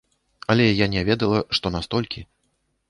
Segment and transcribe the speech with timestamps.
[0.53, 2.27] Але я не ведала, што настолькі.